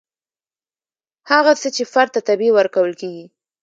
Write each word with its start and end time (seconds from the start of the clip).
هغه 1.31 1.51
څه 1.61 1.67
چې 1.75 1.83
فرد 1.93 2.09
ته 2.15 2.19
طبیعي 2.29 2.51
ورکول 2.57 2.91
کیږي. 3.01 3.25